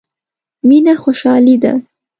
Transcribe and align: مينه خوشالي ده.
مينه 0.67 0.93
خوشالي 1.03 1.55
ده. 1.63 1.73